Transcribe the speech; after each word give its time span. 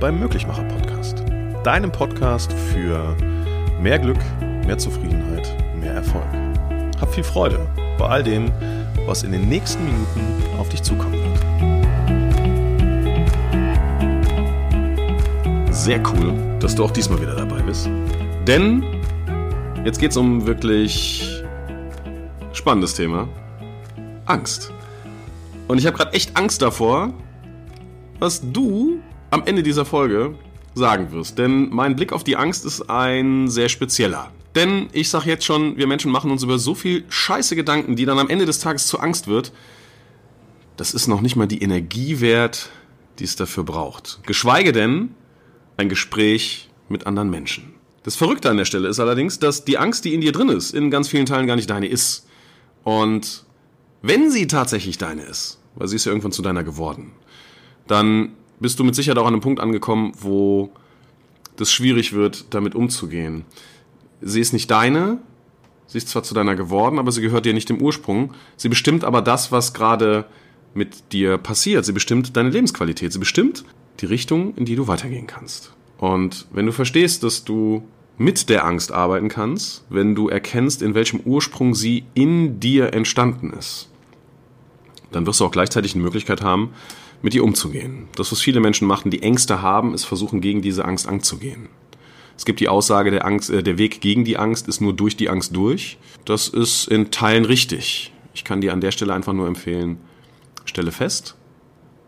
beim 0.00 0.20
Möglichmacher 0.20 0.62
Podcast. 0.64 1.24
Deinem 1.64 1.90
Podcast 1.90 2.52
für 2.52 3.16
mehr 3.80 3.98
Glück, 3.98 4.18
mehr 4.64 4.78
Zufriedenheit, 4.78 5.52
mehr 5.80 5.94
Erfolg. 5.94 6.24
Hab 7.00 7.12
viel 7.12 7.24
Freude 7.24 7.58
bei 7.98 8.06
all 8.06 8.22
dem, 8.22 8.52
was 9.06 9.24
in 9.24 9.32
den 9.32 9.48
nächsten 9.48 9.84
Minuten 9.84 10.20
auf 10.58 10.68
dich 10.68 10.82
zukommen 10.82 11.14
wird. 11.14 11.38
Sehr 15.74 16.00
cool, 16.12 16.34
dass 16.60 16.76
du 16.76 16.84
auch 16.84 16.92
diesmal 16.92 17.20
wieder 17.20 17.34
dabei 17.34 17.60
bist. 17.62 17.90
Denn 18.46 18.84
jetzt 19.84 19.98
geht 19.98 20.12
es 20.12 20.16
um 20.16 20.46
wirklich 20.46 21.42
spannendes 22.52 22.94
Thema. 22.94 23.28
Angst. 24.26 24.72
Und 25.66 25.78
ich 25.78 25.86
habe 25.86 25.96
gerade 25.96 26.12
echt 26.12 26.36
Angst 26.36 26.62
davor, 26.62 27.12
was 28.20 28.40
du 28.52 29.00
am 29.30 29.44
Ende 29.44 29.62
dieser 29.62 29.84
Folge 29.84 30.34
sagen 30.74 31.12
wirst. 31.12 31.38
Denn 31.38 31.70
mein 31.70 31.96
Blick 31.96 32.12
auf 32.12 32.24
die 32.24 32.36
Angst 32.36 32.64
ist 32.64 32.88
ein 32.88 33.48
sehr 33.48 33.68
spezieller. 33.68 34.30
Denn 34.54 34.88
ich 34.92 35.10
sag 35.10 35.26
jetzt 35.26 35.44
schon, 35.44 35.76
wir 35.76 35.86
Menschen 35.86 36.10
machen 36.10 36.30
uns 36.30 36.42
über 36.42 36.58
so 36.58 36.74
viel 36.74 37.04
scheiße 37.08 37.54
Gedanken, 37.54 37.96
die 37.96 38.06
dann 38.06 38.18
am 38.18 38.30
Ende 38.30 38.46
des 38.46 38.60
Tages 38.60 38.86
zur 38.86 39.02
Angst 39.02 39.28
wird. 39.28 39.52
Das 40.76 40.94
ist 40.94 41.08
noch 41.08 41.20
nicht 41.20 41.36
mal 41.36 41.46
die 41.46 41.62
Energie 41.62 42.20
wert, 42.20 42.70
die 43.18 43.24
es 43.24 43.36
dafür 43.36 43.64
braucht. 43.64 44.20
Geschweige 44.24 44.72
denn 44.72 45.14
ein 45.76 45.88
Gespräch 45.88 46.70
mit 46.88 47.06
anderen 47.06 47.30
Menschen. 47.30 47.74
Das 48.02 48.16
Verrückte 48.16 48.48
an 48.48 48.56
der 48.56 48.64
Stelle 48.64 48.88
ist 48.88 49.00
allerdings, 49.00 49.38
dass 49.38 49.64
die 49.64 49.76
Angst, 49.76 50.04
die 50.04 50.14
in 50.14 50.20
dir 50.20 50.32
drin 50.32 50.48
ist, 50.48 50.72
in 50.72 50.90
ganz 50.90 51.08
vielen 51.08 51.26
Teilen 51.26 51.46
gar 51.46 51.56
nicht 51.56 51.68
deine 51.68 51.88
ist. 51.88 52.26
Und 52.84 53.44
wenn 54.02 54.30
sie 54.30 54.46
tatsächlich 54.46 54.98
deine 54.98 55.22
ist, 55.22 55.60
weil 55.74 55.88
sie 55.88 55.96
ist 55.96 56.04
ja 56.04 56.12
irgendwann 56.12 56.32
zu 56.32 56.42
deiner 56.42 56.64
geworden, 56.64 57.12
dann 57.86 58.30
bist 58.60 58.78
du 58.78 58.84
mit 58.84 58.94
Sicherheit 58.94 59.18
auch 59.18 59.26
an 59.26 59.34
einem 59.34 59.42
Punkt 59.42 59.60
angekommen, 59.60 60.12
wo 60.20 60.70
das 61.56 61.72
schwierig 61.72 62.12
wird, 62.12 62.46
damit 62.54 62.74
umzugehen. 62.74 63.44
Sie 64.20 64.40
ist 64.40 64.52
nicht 64.52 64.70
deine, 64.70 65.18
sie 65.86 65.98
ist 65.98 66.08
zwar 66.08 66.22
zu 66.22 66.34
deiner 66.34 66.54
geworden, 66.54 66.98
aber 66.98 67.12
sie 67.12 67.22
gehört 67.22 67.46
dir 67.46 67.54
nicht 67.54 67.70
im 67.70 67.80
Ursprung. 67.80 68.32
Sie 68.56 68.68
bestimmt 68.68 69.04
aber 69.04 69.22
das, 69.22 69.52
was 69.52 69.74
gerade 69.74 70.26
mit 70.74 71.12
dir 71.12 71.38
passiert. 71.38 71.84
Sie 71.84 71.92
bestimmt 71.92 72.36
deine 72.36 72.50
Lebensqualität. 72.50 73.12
Sie 73.12 73.18
bestimmt 73.18 73.64
die 74.00 74.06
Richtung, 74.06 74.54
in 74.56 74.64
die 74.64 74.76
du 74.76 74.86
weitergehen 74.86 75.26
kannst. 75.26 75.72
Und 75.98 76.46
wenn 76.52 76.66
du 76.66 76.72
verstehst, 76.72 77.22
dass 77.24 77.44
du 77.44 77.82
mit 78.16 78.48
der 78.48 78.64
Angst 78.64 78.92
arbeiten 78.92 79.28
kannst, 79.28 79.84
wenn 79.90 80.14
du 80.14 80.28
erkennst, 80.28 80.82
in 80.82 80.94
welchem 80.94 81.20
Ursprung 81.20 81.74
sie 81.74 82.04
in 82.14 82.60
dir 82.60 82.92
entstanden 82.92 83.52
ist, 83.52 83.88
dann 85.12 85.26
wirst 85.26 85.40
du 85.40 85.44
auch 85.44 85.50
gleichzeitig 85.50 85.94
eine 85.94 86.04
Möglichkeit 86.04 86.42
haben, 86.42 86.70
mit 87.22 87.34
ihr 87.34 87.44
umzugehen. 87.44 88.08
Das, 88.16 88.30
was 88.32 88.40
viele 88.40 88.60
Menschen 88.60 88.86
machen, 88.86 89.10
die 89.10 89.22
Ängste 89.22 89.62
haben, 89.62 89.94
ist 89.94 90.04
versuchen, 90.04 90.40
gegen 90.40 90.62
diese 90.62 90.84
Angst 90.84 91.08
anzugehen. 91.08 91.68
Es 92.36 92.44
gibt 92.44 92.60
die 92.60 92.68
Aussage, 92.68 93.10
der, 93.10 93.24
Angst, 93.24 93.50
äh, 93.50 93.62
der 93.62 93.78
Weg 93.78 94.00
gegen 94.00 94.24
die 94.24 94.36
Angst 94.36 94.68
ist 94.68 94.80
nur 94.80 94.92
durch 94.92 95.16
die 95.16 95.28
Angst 95.28 95.56
durch. 95.56 95.98
Das 96.24 96.48
ist 96.48 96.86
in 96.86 97.10
Teilen 97.10 97.44
richtig. 97.44 98.12
Ich 98.32 98.44
kann 98.44 98.60
dir 98.60 98.72
an 98.72 98.80
der 98.80 98.92
Stelle 98.92 99.12
einfach 99.12 99.32
nur 99.32 99.48
empfehlen, 99.48 99.98
stelle 100.64 100.92
fest, 100.92 101.34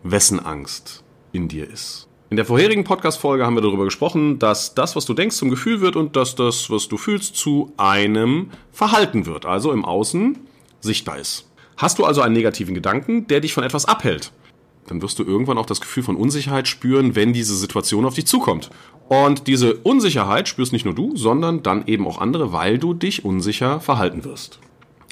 wessen 0.05 0.39
Angst 0.39 1.03
in 1.33 1.49
dir 1.49 1.69
ist. 1.69 2.07
In 2.31 2.37
der 2.37 2.47
vorherigen 2.47 2.85
Podcast-Folge 2.85 3.45
haben 3.45 3.57
wir 3.57 3.61
darüber 3.61 3.85
gesprochen, 3.85 4.39
dass 4.39 4.75
das, 4.75 4.95
was 4.95 5.05
du 5.05 5.15
denkst, 5.15 5.35
zum 5.35 5.51
Gefühl 5.51 5.81
wird 5.81 5.97
und 5.97 6.15
dass 6.15 6.37
das, 6.37 6.71
was 6.71 6.87
du 6.87 6.97
fühlst, 6.97 7.35
zu 7.35 7.73
einem 7.77 8.51
Verhalten 8.71 9.27
wird, 9.27 9.47
also 9.47 9.73
im 9.73 9.85
Außen 9.85 10.39
sichtbar 10.79 11.19
ist. 11.19 11.51
Hast 11.77 11.99
du 11.99 12.05
also 12.05 12.21
einen 12.21 12.35
negativen 12.35 12.77
Gedanken, 12.77 13.27
der 13.27 13.41
dich 13.41 13.53
von 13.53 13.65
etwas 13.65 13.85
abhält, 13.85 14.31
dann 14.87 15.03
wirst 15.03 15.19
du 15.19 15.25
irgendwann 15.25 15.59
auch 15.59 15.67
das 15.67 15.81
Gefühl 15.81 16.03
von 16.03 16.17
Unsicherheit 16.17 16.69
spüren, 16.69 17.15
wenn 17.15 17.33
diese 17.33 17.57
Situation 17.57 18.05
auf 18.05 18.15
dich 18.15 18.27
zukommt. 18.27 18.71
Und 19.09 19.47
diese 19.47 19.75
Unsicherheit 19.75 20.49
spürst 20.49 20.73
nicht 20.73 20.85
nur 20.85 20.95
du, 20.95 21.17
sondern 21.17 21.63
dann 21.63 21.87
eben 21.87 22.07
auch 22.07 22.19
andere, 22.19 22.53
weil 22.53 22.79
du 22.79 22.95
dich 22.95 23.25
unsicher 23.25 23.81
verhalten 23.81 24.25
wirst. 24.25 24.61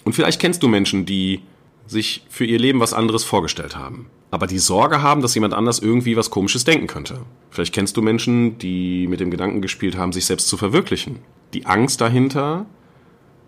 Und 0.05 0.15
vielleicht 0.15 0.41
kennst 0.41 0.63
du 0.63 0.69
Menschen, 0.69 1.05
die 1.05 1.41
sich 1.87 2.25
für 2.29 2.45
ihr 2.45 2.59
Leben 2.59 2.81
was 2.81 2.93
anderes 2.93 3.25
vorgestellt 3.25 3.77
haben, 3.77 4.07
aber 4.31 4.47
die 4.47 4.59
Sorge 4.59 5.03
haben, 5.03 5.23
dass 5.23 5.35
jemand 5.35 5.55
anders 5.55 5.79
irgendwie 5.79 6.17
was 6.17 6.31
Komisches 6.31 6.65
denken 6.65 6.87
könnte. 6.87 7.21
Vielleicht 7.51 7.75
kennst 7.75 7.97
du 7.97 8.03
Menschen, 8.03 8.59
die 8.59 9.07
mit 9.07 9.21
dem 9.21 9.31
Gedanken 9.31 9.63
gespielt 9.63 9.97
haben, 9.97 10.13
sich 10.13 10.27
selbst 10.27 10.49
zu 10.49 10.57
verwirklichen. 10.57 11.19
Die 11.55 11.67
Angst 11.67 12.01
dahinter, 12.01 12.67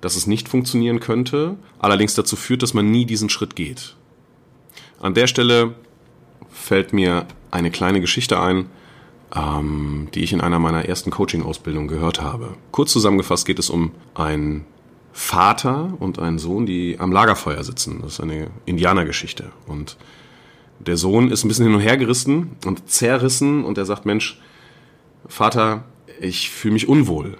dass 0.00 0.16
es 0.16 0.26
nicht 0.26 0.48
funktionieren 0.48 1.00
könnte, 1.00 1.56
allerdings 1.78 2.14
dazu 2.14 2.36
führt, 2.36 2.62
dass 2.62 2.75
man 2.75 2.91
nie 2.91 3.04
diesen 3.04 3.28
Schritt 3.28 3.56
geht. 3.56 3.94
An 5.00 5.14
der 5.14 5.26
Stelle 5.26 5.75
fällt 6.60 6.93
mir 6.93 7.26
eine 7.50 7.71
kleine 7.71 8.00
Geschichte 8.00 8.41
ein, 8.41 8.66
ähm, 9.34 10.09
die 10.15 10.22
ich 10.22 10.32
in 10.32 10.41
einer 10.41 10.59
meiner 10.59 10.84
ersten 10.84 11.10
Coaching-Ausbildungen 11.10 11.88
gehört 11.88 12.21
habe. 12.21 12.54
Kurz 12.71 12.93
zusammengefasst 12.93 13.47
geht 13.47 13.59
es 13.59 13.71
um 13.71 13.93
einen 14.15 14.65
Vater 15.12 15.94
und 15.98 16.19
einen 16.19 16.38
Sohn, 16.38 16.66
die 16.66 16.98
am 16.98 17.12
Lagerfeuer 17.12 17.62
sitzen. 17.65 18.00
Das 18.03 18.15
ist 18.15 18.21
eine 18.21 18.48
Indianergeschichte. 18.66 19.50
Und 19.66 19.97
der 20.78 20.97
Sohn 20.97 21.31
ist 21.31 21.44
ein 21.44 21.48
bisschen 21.48 21.66
hin 21.66 21.75
und 21.75 21.81
her 21.81 21.97
gerissen 21.97 22.56
und 22.65 22.88
zerrissen 22.88 23.65
und 23.65 23.77
er 23.77 23.84
sagt, 23.84 24.06
Mensch, 24.06 24.41
Vater, 25.27 25.84
ich 26.21 26.50
fühle 26.50 26.75
mich 26.75 26.88
unwohl. 26.88 27.37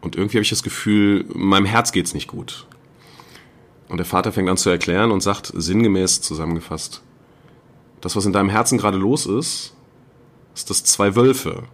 Und 0.00 0.16
irgendwie 0.16 0.38
habe 0.38 0.42
ich 0.42 0.50
das 0.50 0.62
Gefühl, 0.62 1.24
meinem 1.34 1.66
Herz 1.66 1.92
geht's 1.92 2.14
nicht 2.14 2.28
gut. 2.28 2.66
Und 3.88 3.98
der 3.98 4.06
Vater 4.06 4.32
fängt 4.32 4.48
an 4.48 4.56
zu 4.56 4.70
erklären 4.70 5.10
und 5.10 5.20
sagt 5.20 5.52
sinngemäß 5.54 6.20
zusammengefasst, 6.20 7.02
das, 8.00 8.16
was 8.16 8.26
in 8.26 8.32
deinem 8.32 8.48
Herzen 8.48 8.78
gerade 8.78 8.98
los 8.98 9.26
ist, 9.26 9.74
ist, 10.54 10.70
dass 10.70 10.84
zwei 10.84 11.16
Wölfe 11.16 11.64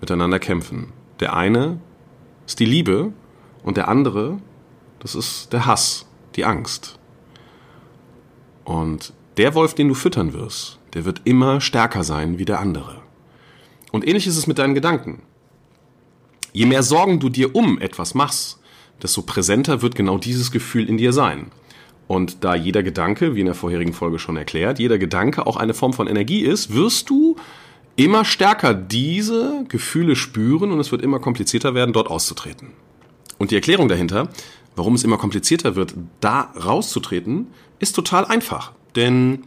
miteinander 0.00 0.38
kämpfen. 0.38 0.92
Der 1.20 1.34
eine 1.34 1.80
ist 2.46 2.60
die 2.60 2.64
Liebe 2.64 3.12
und 3.62 3.76
der 3.76 3.88
andere, 3.88 4.38
das 5.00 5.14
ist 5.14 5.52
der 5.52 5.66
Hass, 5.66 6.06
die 6.36 6.44
Angst. 6.44 6.98
Und 8.64 9.12
der 9.36 9.54
Wolf, 9.54 9.74
den 9.74 9.88
du 9.88 9.94
füttern 9.94 10.32
wirst, 10.32 10.78
der 10.94 11.04
wird 11.04 11.22
immer 11.24 11.60
stärker 11.60 12.04
sein 12.04 12.38
wie 12.38 12.44
der 12.44 12.60
andere. 12.60 13.02
Und 13.92 14.06
ähnlich 14.06 14.26
ist 14.26 14.36
es 14.36 14.46
mit 14.46 14.58
deinen 14.58 14.74
Gedanken. 14.74 15.22
Je 16.52 16.66
mehr 16.66 16.82
Sorgen 16.82 17.20
du 17.20 17.28
dir 17.28 17.54
um 17.54 17.78
etwas 17.80 18.14
machst, 18.14 18.60
desto 19.02 19.22
präsenter 19.22 19.82
wird 19.82 19.94
genau 19.94 20.18
dieses 20.18 20.50
Gefühl 20.50 20.88
in 20.88 20.98
dir 20.98 21.12
sein. 21.12 21.52
Und 22.10 22.42
da 22.42 22.56
jeder 22.56 22.82
Gedanke, 22.82 23.36
wie 23.36 23.40
in 23.40 23.46
der 23.46 23.54
vorherigen 23.54 23.92
Folge 23.92 24.18
schon 24.18 24.36
erklärt, 24.36 24.80
jeder 24.80 24.98
Gedanke 24.98 25.46
auch 25.46 25.56
eine 25.56 25.74
Form 25.74 25.92
von 25.92 26.08
Energie 26.08 26.40
ist, 26.40 26.74
wirst 26.74 27.08
du 27.08 27.36
immer 27.94 28.24
stärker 28.24 28.74
diese 28.74 29.64
Gefühle 29.68 30.16
spüren 30.16 30.72
und 30.72 30.80
es 30.80 30.90
wird 30.90 31.02
immer 31.02 31.20
komplizierter 31.20 31.72
werden, 31.72 31.92
dort 31.92 32.10
auszutreten. 32.10 32.72
Und 33.38 33.52
die 33.52 33.54
Erklärung 33.54 33.86
dahinter, 33.86 34.28
warum 34.74 34.94
es 34.94 35.04
immer 35.04 35.18
komplizierter 35.18 35.76
wird, 35.76 35.94
da 36.18 36.52
rauszutreten, 36.60 37.46
ist 37.78 37.94
total 37.94 38.24
einfach. 38.24 38.72
Denn 38.96 39.44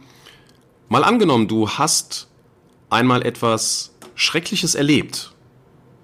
mal 0.88 1.04
angenommen, 1.04 1.48
du 1.48 1.68
hast 1.68 2.28
einmal 2.88 3.26
etwas 3.26 3.92
Schreckliches 4.14 4.74
erlebt. 4.74 5.34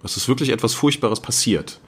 Es 0.03 0.19
ist 0.19 0.29
wirklich 0.29 0.51
etwas 0.51 0.75
Furchtbares 0.75 1.21
passiert 1.21 1.81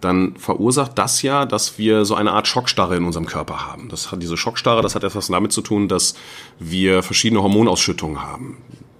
dann 0.00 0.36
verursacht 0.36 0.98
das 0.98 1.22
ja, 1.22 1.46
dass 1.46 1.78
wir 1.78 2.04
so 2.04 2.14
eine 2.14 2.32
Art 2.32 2.46
Schockstarre 2.46 2.96
in 2.96 3.04
unserem 3.04 3.26
Körper 3.26 3.66
haben. 3.66 3.88
Das 3.88 4.12
hat 4.12 4.22
diese 4.22 4.36
Schockstarre, 4.36 4.82
das 4.82 4.94
hat 4.94 5.04
etwas 5.04 5.28
damit 5.28 5.52
zu 5.52 5.62
tun, 5.62 5.88
dass 5.88 6.14
wir 6.58 7.02
verschiedene 7.02 7.42
Hormonausschüttungen 7.42 8.22
haben. 8.22 8.58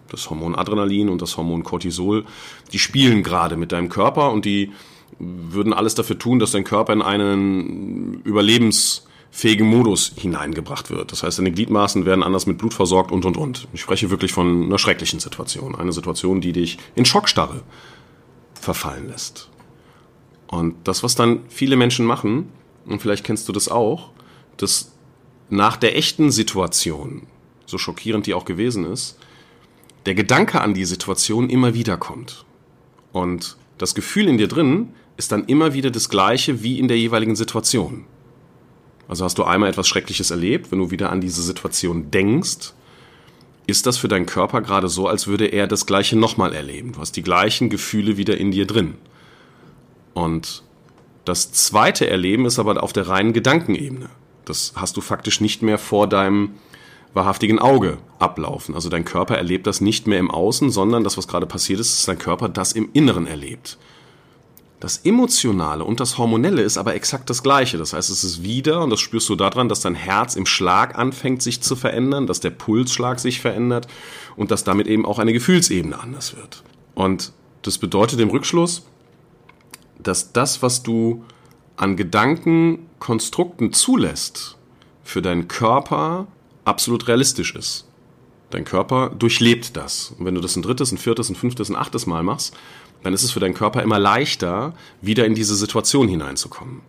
Das 0.08 0.30
Hormon 0.30 0.54
Adrenalin 0.54 1.08
und 1.08 1.20
das 1.20 1.36
Hormon 1.36 1.64
Cortisol, 1.64 2.24
die 2.72 2.78
spielen 2.78 3.22
gerade 3.22 3.56
mit 3.56 3.72
deinem 3.72 3.88
Körper 3.88 4.30
und 4.30 4.44
die 4.44 4.72
würden 5.18 5.72
alles 5.72 5.94
dafür 5.94 6.18
tun, 6.18 6.38
dass 6.38 6.52
dein 6.52 6.64
Körper 6.64 6.92
in 6.92 7.02
einen 7.02 8.20
überlebensfähigen 8.22 9.66
Modus 9.66 10.12
hineingebracht 10.16 10.90
wird. 10.90 11.12
Das 11.12 11.22
heißt, 11.22 11.38
deine 11.38 11.52
Gliedmaßen 11.52 12.04
werden 12.06 12.22
anders 12.22 12.46
mit 12.46 12.58
Blut 12.58 12.74
versorgt 12.74 13.12
und 13.12 13.24
und 13.24 13.36
und. 13.36 13.68
Ich 13.72 13.80
spreche 13.80 14.10
wirklich 14.10 14.32
von 14.32 14.64
einer 14.64 14.78
schrecklichen 14.78 15.20
Situation. 15.20 15.74
Eine 15.74 15.92
Situation, 15.92 16.40
die 16.40 16.52
dich 16.52 16.78
in 16.94 17.04
Schockstarre 17.04 17.62
verfallen 18.60 19.08
lässt. 19.08 19.48
Und 20.48 20.76
das, 20.84 21.02
was 21.02 21.14
dann 21.14 21.40
viele 21.48 21.76
Menschen 21.76 22.06
machen, 22.06 22.50
und 22.86 23.02
vielleicht 23.02 23.24
kennst 23.24 23.48
du 23.48 23.52
das 23.52 23.68
auch, 23.68 24.10
dass 24.56 24.92
nach 25.48 25.76
der 25.76 25.96
echten 25.96 26.30
Situation, 26.30 27.26
so 27.66 27.78
schockierend 27.78 28.26
die 28.26 28.34
auch 28.34 28.44
gewesen 28.44 28.84
ist, 28.90 29.18
der 30.06 30.14
Gedanke 30.14 30.60
an 30.60 30.74
die 30.74 30.84
Situation 30.84 31.50
immer 31.50 31.74
wieder 31.74 31.96
kommt. 31.96 32.44
Und 33.12 33.56
das 33.78 33.94
Gefühl 33.94 34.28
in 34.28 34.38
dir 34.38 34.48
drin 34.48 34.90
ist 35.16 35.32
dann 35.32 35.44
immer 35.46 35.74
wieder 35.74 35.90
das 35.90 36.08
gleiche 36.08 36.62
wie 36.62 36.78
in 36.78 36.88
der 36.88 36.98
jeweiligen 36.98 37.36
Situation. 37.36 38.04
Also 39.08 39.24
hast 39.24 39.38
du 39.38 39.44
einmal 39.44 39.70
etwas 39.70 39.88
Schreckliches 39.88 40.30
erlebt, 40.30 40.70
wenn 40.70 40.78
du 40.78 40.90
wieder 40.90 41.10
an 41.10 41.20
diese 41.20 41.42
Situation 41.42 42.10
denkst, 42.10 42.72
ist 43.66 43.86
das 43.86 43.98
für 43.98 44.08
deinen 44.08 44.26
Körper 44.26 44.60
gerade 44.60 44.88
so, 44.88 45.08
als 45.08 45.26
würde 45.26 45.46
er 45.46 45.66
das 45.66 45.86
gleiche 45.86 46.16
nochmal 46.16 46.52
erleben. 46.52 46.92
Du 46.92 47.00
hast 47.00 47.16
die 47.16 47.22
gleichen 47.22 47.68
Gefühle 47.68 48.16
wieder 48.16 48.38
in 48.38 48.52
dir 48.52 48.66
drin. 48.66 48.94
Und 50.16 50.62
das 51.26 51.52
zweite 51.52 52.08
Erleben 52.08 52.46
ist 52.46 52.58
aber 52.58 52.82
auf 52.82 52.94
der 52.94 53.06
reinen 53.06 53.34
Gedankenebene. 53.34 54.08
Das 54.46 54.72
hast 54.74 54.96
du 54.96 55.02
faktisch 55.02 55.42
nicht 55.42 55.60
mehr 55.60 55.76
vor 55.76 56.08
deinem 56.08 56.54
wahrhaftigen 57.12 57.58
Auge 57.58 57.98
ablaufen. 58.18 58.74
Also 58.74 58.88
dein 58.88 59.04
Körper 59.04 59.36
erlebt 59.36 59.66
das 59.66 59.82
nicht 59.82 60.06
mehr 60.06 60.18
im 60.18 60.30
Außen, 60.30 60.70
sondern 60.70 61.04
das, 61.04 61.18
was 61.18 61.28
gerade 61.28 61.44
passiert 61.44 61.80
ist, 61.80 61.92
ist 61.98 62.08
dein 62.08 62.18
Körper 62.18 62.48
das 62.48 62.72
im 62.72 62.88
Inneren 62.94 63.26
erlebt. 63.26 63.76
Das 64.80 64.96
Emotionale 65.04 65.84
und 65.84 66.00
das 66.00 66.16
Hormonelle 66.16 66.62
ist 66.62 66.78
aber 66.78 66.94
exakt 66.94 67.28
das 67.28 67.42
Gleiche. 67.42 67.76
Das 67.76 67.92
heißt, 67.92 68.08
es 68.08 68.24
ist 68.24 68.42
wieder, 68.42 68.82
und 68.82 68.88
das 68.88 69.00
spürst 69.00 69.28
du 69.28 69.36
daran, 69.36 69.68
dass 69.68 69.80
dein 69.80 69.94
Herz 69.94 70.34
im 70.34 70.46
Schlag 70.46 70.98
anfängt 70.98 71.42
sich 71.42 71.60
zu 71.60 71.76
verändern, 71.76 72.26
dass 72.26 72.40
der 72.40 72.50
Pulsschlag 72.50 73.20
sich 73.20 73.42
verändert 73.42 73.86
und 74.34 74.50
dass 74.50 74.64
damit 74.64 74.86
eben 74.86 75.04
auch 75.04 75.18
eine 75.18 75.34
Gefühlsebene 75.34 76.00
anders 76.00 76.34
wird. 76.34 76.62
Und 76.94 77.32
das 77.60 77.76
bedeutet 77.76 78.18
im 78.20 78.30
Rückschluss, 78.30 78.86
dass 80.06 80.32
das, 80.32 80.62
was 80.62 80.82
du 80.82 81.24
an 81.76 81.96
Gedankenkonstrukten 81.96 83.72
zulässt, 83.72 84.56
für 85.02 85.22
deinen 85.22 85.48
Körper 85.48 86.26
absolut 86.64 87.06
realistisch 87.08 87.54
ist. 87.54 87.86
Dein 88.50 88.64
Körper 88.64 89.10
durchlebt 89.10 89.76
das. 89.76 90.14
Und 90.18 90.24
wenn 90.24 90.34
du 90.34 90.40
das 90.40 90.56
ein 90.56 90.62
drittes, 90.62 90.92
ein 90.92 90.98
viertes, 90.98 91.28
ein 91.28 91.36
fünftes, 91.36 91.68
ein 91.68 91.76
achtes 91.76 92.06
Mal 92.06 92.22
machst, 92.22 92.54
dann 93.02 93.12
ist 93.12 93.22
es 93.22 93.30
für 93.30 93.40
deinen 93.40 93.54
Körper 93.54 93.82
immer 93.82 93.98
leichter, 93.98 94.74
wieder 95.00 95.26
in 95.26 95.34
diese 95.34 95.54
Situation 95.54 96.08
hineinzukommen. 96.08 96.80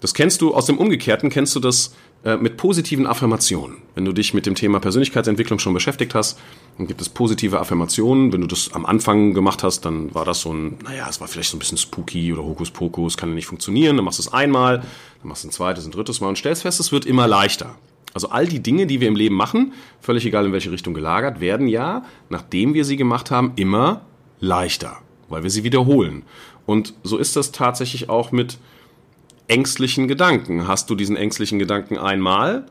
Das 0.00 0.12
kennst 0.12 0.40
du 0.40 0.54
aus 0.54 0.66
dem 0.66 0.78
Umgekehrten, 0.78 1.30
kennst 1.30 1.54
du 1.54 1.60
das 1.60 1.94
mit 2.40 2.56
positiven 2.56 3.06
Affirmationen. 3.06 3.76
Wenn 3.94 4.04
du 4.04 4.12
dich 4.12 4.34
mit 4.34 4.46
dem 4.46 4.56
Thema 4.56 4.80
Persönlichkeitsentwicklung 4.80 5.60
schon 5.60 5.74
beschäftigt 5.74 6.12
hast, 6.14 6.38
dann 6.76 6.88
gibt 6.88 7.00
es 7.00 7.08
positive 7.08 7.60
Affirmationen. 7.60 8.32
Wenn 8.32 8.40
du 8.40 8.48
das 8.48 8.72
am 8.72 8.84
Anfang 8.84 9.32
gemacht 9.32 9.62
hast, 9.62 9.84
dann 9.84 10.12
war 10.12 10.24
das 10.24 10.40
so 10.40 10.52
ein, 10.52 10.76
naja, 10.82 11.06
es 11.08 11.20
war 11.20 11.28
vielleicht 11.28 11.50
so 11.50 11.56
ein 11.56 11.60
bisschen 11.60 11.78
spooky 11.78 12.32
oder 12.32 12.42
Hokuspokus, 12.42 13.16
kann 13.16 13.28
ja 13.28 13.34
nicht 13.36 13.46
funktionieren. 13.46 13.94
Dann 13.94 14.04
machst 14.04 14.18
du 14.18 14.22
es 14.22 14.32
einmal, 14.32 14.78
dann 14.78 15.28
machst 15.28 15.44
du 15.44 15.48
ein 15.48 15.52
zweites, 15.52 15.86
ein 15.86 15.92
drittes 15.92 16.20
Mal 16.20 16.28
und 16.28 16.38
stellst 16.38 16.62
fest, 16.62 16.80
es 16.80 16.90
wird 16.90 17.06
immer 17.06 17.28
leichter. 17.28 17.76
Also 18.12 18.30
all 18.30 18.46
die 18.46 18.60
Dinge, 18.60 18.86
die 18.86 19.00
wir 19.00 19.08
im 19.08 19.14
Leben 19.14 19.36
machen, 19.36 19.74
völlig 20.00 20.24
egal 20.26 20.46
in 20.46 20.52
welche 20.52 20.72
Richtung 20.72 20.94
gelagert, 20.94 21.40
werden 21.40 21.68
ja, 21.68 22.04
nachdem 22.28 22.74
wir 22.74 22.84
sie 22.84 22.96
gemacht 22.96 23.30
haben, 23.30 23.52
immer 23.56 24.06
leichter, 24.40 24.96
weil 25.28 25.42
wir 25.42 25.50
sie 25.50 25.64
wiederholen. 25.64 26.22
Und 26.64 26.94
so 27.02 27.18
ist 27.18 27.36
das 27.36 27.52
tatsächlich 27.52 28.08
auch 28.08 28.32
mit 28.32 28.58
ängstlichen 29.48 30.08
Gedanken. 30.08 30.66
Hast 30.66 30.90
du 30.90 30.94
diesen 30.94 31.16
ängstlichen 31.16 31.58
Gedanken 31.58 31.98
einmal, 31.98 32.66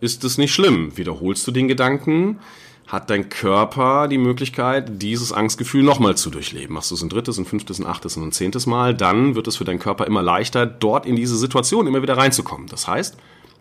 ist 0.00 0.24
es 0.24 0.38
nicht 0.38 0.54
schlimm. 0.54 0.96
Wiederholst 0.96 1.46
du 1.46 1.50
den 1.50 1.68
Gedanken, 1.68 2.38
hat 2.86 3.10
dein 3.10 3.28
Körper 3.28 4.08
die 4.08 4.18
Möglichkeit, 4.18 5.02
dieses 5.02 5.32
Angstgefühl 5.32 5.82
nochmal 5.82 6.16
zu 6.16 6.30
durchleben. 6.30 6.74
Machst 6.74 6.90
du 6.90 6.94
es 6.94 7.02
ein 7.02 7.10
drittes, 7.10 7.38
ein 7.38 7.44
fünftes, 7.44 7.78
ein 7.78 7.86
achtes 7.86 8.16
und 8.16 8.24
ein 8.24 8.32
zehntes 8.32 8.66
Mal, 8.66 8.94
dann 8.94 9.34
wird 9.34 9.46
es 9.46 9.56
für 9.56 9.64
deinen 9.64 9.78
Körper 9.78 10.06
immer 10.06 10.22
leichter, 10.22 10.66
dort 10.66 11.04
in 11.04 11.16
diese 11.16 11.36
Situation 11.36 11.86
immer 11.86 12.02
wieder 12.02 12.16
reinzukommen. 12.16 12.66
Das 12.68 12.88
heißt, 12.88 13.16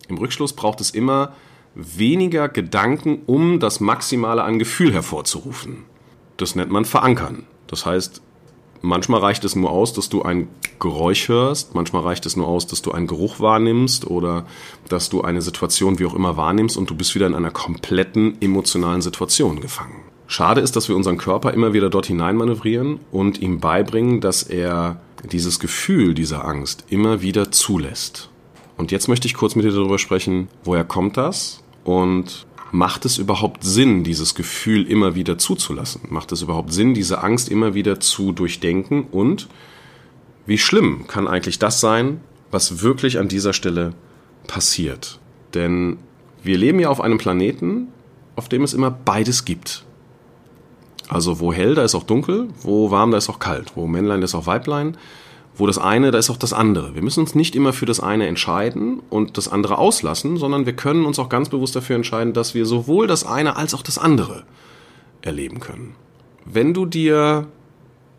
im 0.07 0.17
Rückschluss 0.17 0.53
braucht 0.53 0.79
es 0.79 0.91
immer 0.91 1.33
weniger 1.75 2.47
Gedanken, 2.47 3.21
um 3.25 3.59
das 3.59 3.79
Maximale 3.79 4.43
an 4.43 4.59
Gefühl 4.59 4.93
hervorzurufen. 4.93 5.83
Das 6.37 6.55
nennt 6.55 6.71
man 6.71 6.85
verankern. 6.85 7.45
Das 7.67 7.85
heißt, 7.85 8.21
manchmal 8.81 9.21
reicht 9.21 9.43
es 9.43 9.55
nur 9.55 9.71
aus, 9.71 9.93
dass 9.93 10.09
du 10.09 10.21
ein 10.21 10.47
Geräusch 10.79 11.27
hörst, 11.27 11.75
manchmal 11.75 12.03
reicht 12.03 12.25
es 12.25 12.35
nur 12.35 12.47
aus, 12.47 12.67
dass 12.67 12.81
du 12.81 12.91
einen 12.91 13.07
Geruch 13.07 13.39
wahrnimmst 13.39 14.05
oder 14.07 14.45
dass 14.89 15.09
du 15.09 15.21
eine 15.21 15.41
Situation 15.41 15.99
wie 15.99 16.05
auch 16.05 16.13
immer 16.13 16.37
wahrnimmst 16.37 16.77
und 16.77 16.89
du 16.89 16.95
bist 16.95 17.15
wieder 17.15 17.27
in 17.27 17.33
einer 17.33 17.51
kompletten 17.51 18.41
emotionalen 18.41 19.01
Situation 19.01 19.61
gefangen. 19.61 20.03
Schade 20.27 20.61
ist, 20.61 20.75
dass 20.75 20.89
wir 20.89 20.95
unseren 20.95 21.17
Körper 21.17 21.53
immer 21.53 21.73
wieder 21.73 21.89
dort 21.89 22.05
hineinmanövrieren 22.05 22.99
und 23.11 23.41
ihm 23.41 23.59
beibringen, 23.59 24.19
dass 24.19 24.43
er 24.43 24.99
dieses 25.31 25.59
Gefühl 25.59 26.13
dieser 26.13 26.45
Angst 26.45 26.83
immer 26.89 27.21
wieder 27.21 27.51
zulässt. 27.51 28.29
Und 28.75 28.91
jetzt 28.91 29.07
möchte 29.07 29.27
ich 29.27 29.33
kurz 29.33 29.55
mit 29.55 29.65
dir 29.65 29.71
darüber 29.71 29.97
sprechen, 29.97 30.49
woher 30.63 30.83
kommt 30.83 31.17
das 31.17 31.63
und 31.83 32.45
macht 32.71 33.05
es 33.05 33.17
überhaupt 33.17 33.63
Sinn, 33.63 34.03
dieses 34.03 34.35
Gefühl 34.35 34.85
immer 34.89 35.15
wieder 35.15 35.37
zuzulassen? 35.37 36.01
Macht 36.09 36.31
es 36.31 36.41
überhaupt 36.41 36.73
Sinn, 36.73 36.93
diese 36.93 37.23
Angst 37.23 37.49
immer 37.49 37.73
wieder 37.73 37.99
zu 37.99 38.31
durchdenken? 38.31 39.05
Und 39.11 39.47
wie 40.45 40.57
schlimm 40.57 41.07
kann 41.07 41.27
eigentlich 41.27 41.59
das 41.59 41.79
sein, 41.79 42.21
was 42.51 42.81
wirklich 42.81 43.19
an 43.19 43.27
dieser 43.27 43.53
Stelle 43.53 43.93
passiert? 44.47 45.19
Denn 45.53 45.97
wir 46.43 46.57
leben 46.57 46.79
ja 46.79 46.89
auf 46.89 47.01
einem 47.01 47.17
Planeten, 47.17 47.87
auf 48.35 48.49
dem 48.49 48.63
es 48.63 48.73
immer 48.73 48.91
beides 48.91 49.45
gibt. 49.45 49.83
Also 51.09 51.39
wo 51.39 51.53
hell, 51.53 51.75
da 51.75 51.83
ist 51.83 51.95
auch 51.95 52.03
dunkel, 52.03 52.49
wo 52.61 52.91
warm, 52.91 53.11
da 53.11 53.17
ist 53.17 53.29
auch 53.29 53.39
kalt, 53.39 53.71
wo 53.75 53.87
Männlein, 53.87 54.21
da 54.21 54.25
ist 54.25 54.35
auch 54.35 54.45
Weiblein, 54.45 54.97
wo 55.57 55.67
das 55.67 55.77
eine, 55.77 56.11
da 56.11 56.17
ist 56.17 56.29
auch 56.29 56.37
das 56.37 56.53
andere. 56.53 56.95
Wir 56.95 57.01
müssen 57.01 57.19
uns 57.21 57.35
nicht 57.35 57.55
immer 57.55 57.73
für 57.73 57.85
das 57.85 57.99
eine 57.99 58.27
entscheiden 58.27 59.01
und 59.09 59.37
das 59.37 59.47
andere 59.47 59.77
auslassen, 59.77 60.37
sondern 60.37 60.65
wir 60.65 60.73
können 60.73 61.05
uns 61.05 61.19
auch 61.19 61.29
ganz 61.29 61.49
bewusst 61.49 61.75
dafür 61.75 61.95
entscheiden, 61.95 62.33
dass 62.33 62.53
wir 62.53 62.65
sowohl 62.65 63.07
das 63.07 63.25
eine 63.25 63.55
als 63.55 63.73
auch 63.73 63.81
das 63.81 63.97
andere 63.97 64.43
erleben 65.21 65.59
können. 65.59 65.95
Wenn 66.45 66.73
du 66.73 66.85
dir 66.85 67.47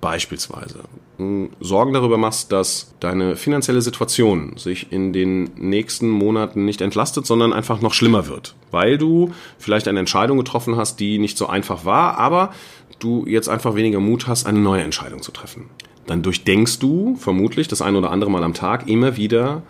beispielsweise 0.01 0.81
hm, 1.17 1.51
Sorgen 1.61 1.93
darüber 1.93 2.19
machst, 2.19 2.53
dass 2.53 2.95
deine 3.01 3.37
finanzielle 3.37 3.83
Situation 3.83 4.57
sich 4.57 4.93
in 4.93 5.13
den 5.13 5.51
nächsten 5.57 6.09
Monaten 6.09 6.65
nicht 6.65 6.81
entlastet, 6.81 7.27
sondern 7.27 7.53
einfach 7.53 7.81
noch 7.81 7.95
schlimmer 7.95 8.29
wird, 8.29 8.55
weil 8.71 8.99
du 8.99 9.33
vielleicht 9.59 9.89
eine 9.89 9.99
Entscheidung 9.99 10.39
getroffen 10.39 10.77
hast, 10.77 11.01
die 11.01 11.19
nicht 11.19 11.37
so 11.37 11.47
einfach 11.47 11.85
war, 11.85 12.19
aber 12.19 12.53
du 12.99 13.27
jetzt 13.27 13.49
einfach 13.49 13.75
weniger 13.75 14.01
Mut 14.01 14.27
hast, 14.27 14.47
eine 14.47 14.59
neue 14.59 14.83
Entscheidung 14.83 15.23
zu 15.23 15.33
treffen 15.33 15.71
dann 16.09 16.23
durchdenkst 16.23 16.79
du 16.79 17.17
vermutlich 17.17 17.69
das 17.69 17.83
ein 17.83 17.97
oder 17.97 18.11
andere 18.11 18.31
Mal 18.31 18.43
am 18.43 18.55
Tag 18.55 18.89
immer 18.89 19.17
wieder, 19.17 19.63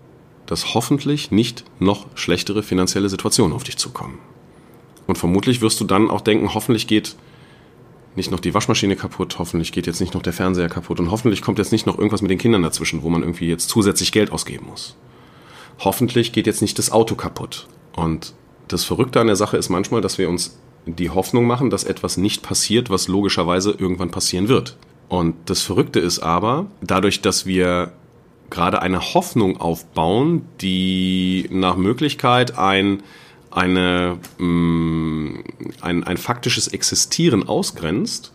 dass 0.47 0.75
hoffentlich 0.75 1.31
nicht 1.31 1.65
noch 1.79 2.07
schlechtere 2.15 2.63
finanzielle 2.63 3.09
Situationen 3.09 3.55
auf 3.55 3.65
dich 3.65 3.77
zukommen. 3.77 4.19
Und 5.07 5.19
vermutlich 5.19 5.61
wirst 5.61 5.81
du 5.81 5.85
dann 5.85 6.11
auch 6.11 6.21
denken, 6.21 6.55
hoffentlich 6.55 6.87
geht 6.87 7.17
nicht 8.15 8.31
noch 8.31 8.41
die 8.41 8.55
Waschmaschine 8.55 8.97
kaputt, 8.97 9.39
hoffentlich 9.39 9.73
geht 9.73 9.87
jetzt 9.87 10.01
nicht 10.01 10.15
noch 10.15 10.23
der 10.23 10.33
Fernseher 10.33 10.69
kaputt 10.69 11.01
und 11.01 11.11
hoffentlich 11.11 11.43
kommt 11.43 11.59
jetzt 11.59 11.73
nicht 11.73 11.87
noch 11.87 11.99
irgendwas 11.99 12.23
mit 12.23 12.31
den 12.31 12.39
Kindern 12.39 12.63
dazwischen, 12.63 13.03
wo 13.03 13.11
man 13.11 13.23
irgendwie 13.23 13.49
jetzt 13.49 13.69
zusätzlich 13.69 14.13
Geld 14.13 14.33
ausgeben 14.33 14.67
muss. 14.67 14.97
Hoffentlich 15.81 16.33
geht 16.33 16.47
jetzt 16.47 16.63
nicht 16.63 16.79
das 16.79 16.91
Auto 16.91 17.15
kaputt. 17.15 17.69
Und 17.95 18.35
das 18.69 18.85
Verrückte 18.85 19.21
an 19.21 19.29
der 19.29 19.37
Sache 19.37 19.57
ist 19.57 19.69
manchmal, 19.69 20.01
dass 20.01 20.19
wir 20.19 20.29
uns 20.29 20.59
die 20.97 21.11
Hoffnung 21.11 21.47
machen, 21.47 21.71
dass 21.71 21.85
etwas 21.85 22.17
nicht 22.17 22.43
passiert, 22.43 22.91
was 22.91 23.09
logischerweise 23.09 23.73
irgendwann 23.73 24.11
passieren 24.11 24.49
wird. 24.49 24.77
Und 25.09 25.35
das 25.47 25.63
Verrückte 25.63 26.01
ist 26.01 26.19
aber, 26.19 26.67
dadurch, 26.81 27.23
dass 27.23 27.47
wir 27.47 27.93
gerade 28.51 28.83
eine 28.83 29.15
Hoffnung 29.15 29.59
aufbauen, 29.61 30.43
die 30.61 31.49
nach 31.51 31.77
Möglichkeit 31.77 32.59
ein, 32.59 33.03
eine, 33.51 34.19
mh, 34.39 34.47
mm, 34.47 35.45
ein, 35.81 36.05
ein 36.05 36.17
faktisches 36.17 36.69
Existieren 36.69 37.49
ausgrenzt, 37.49 38.33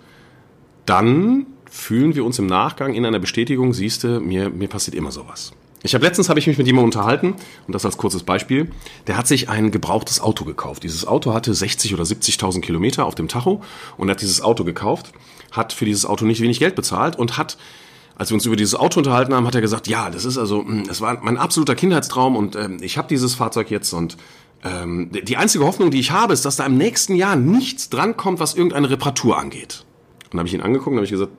dann 0.85 1.45
fühlen 1.69 2.15
wir 2.15 2.25
uns 2.25 2.37
im 2.39 2.45
Nachgang 2.45 2.93
in 2.93 3.05
einer 3.05 3.19
Bestätigung, 3.19 3.73
siehste, 3.73 4.19
mir, 4.19 4.49
mir 4.49 4.67
passiert 4.67 4.95
immer 4.95 5.11
sowas. 5.11 5.53
Ich 5.85 5.93
habe 5.93 6.05
letztens 6.05 6.29
habe 6.29 6.39
ich 6.39 6.47
mich 6.47 6.57
mit 6.57 6.65
jemandem 6.65 6.85
unterhalten 6.85 7.35
und 7.67 7.75
das 7.75 7.85
als 7.85 7.97
kurzes 7.97 8.23
Beispiel. 8.23 8.71
Der 9.07 9.17
hat 9.17 9.27
sich 9.27 9.49
ein 9.49 9.69
gebrauchtes 9.69 10.21
Auto 10.21 10.45
gekauft. 10.45 10.83
Dieses 10.83 11.05
Auto 11.05 11.33
hatte 11.33 11.53
60 11.53 11.93
oder 11.93 12.03
70.000 12.03 12.61
Kilometer 12.61 13.05
auf 13.05 13.15
dem 13.15 13.27
Tacho 13.27 13.61
und 13.97 14.09
hat 14.09 14.21
dieses 14.21 14.41
Auto 14.41 14.63
gekauft, 14.63 15.11
hat 15.51 15.73
für 15.73 15.83
dieses 15.83 16.05
Auto 16.05 16.23
nicht 16.25 16.41
wenig 16.41 16.59
Geld 16.59 16.75
bezahlt 16.75 17.17
und 17.17 17.37
hat 17.37 17.57
als 18.15 18.29
wir 18.29 18.35
uns 18.35 18.45
über 18.45 18.55
dieses 18.55 18.75
Auto 18.75 18.99
unterhalten 18.99 19.33
haben, 19.33 19.47
hat 19.47 19.55
er 19.55 19.61
gesagt, 19.61 19.87
ja, 19.87 20.11
das 20.11 20.23
ist 20.23 20.37
also, 20.37 20.63
das 20.87 20.99
hm, 20.99 21.05
war 21.05 21.19
mein 21.23 21.37
absoluter 21.37 21.73
Kindheitstraum 21.73 22.35
und 22.35 22.55
ähm, 22.55 22.77
ich 22.79 22.99
habe 22.99 23.07
dieses 23.07 23.33
Fahrzeug 23.33 23.71
jetzt 23.71 23.91
und 23.91 24.17
ähm, 24.63 25.09
die 25.11 25.35
einzige 25.35 25.65
Hoffnung, 25.65 25.89
die 25.89 25.99
ich 25.99 26.11
habe, 26.11 26.31
ist, 26.31 26.45
dass 26.45 26.55
da 26.55 26.65
im 26.65 26.77
nächsten 26.77 27.15
Jahr 27.15 27.35
nichts 27.35 27.89
drankommt, 27.89 28.39
was 28.39 28.53
irgendeine 28.53 28.89
Reparatur 28.89 29.37
angeht. 29.37 29.83
Und 30.31 30.39
habe 30.39 30.47
ich 30.47 30.53
ihn 30.53 30.61
angeguckt 30.61 30.91
und 30.91 30.97
habe 30.97 31.05
ich 31.05 31.11
gesagt, 31.11 31.31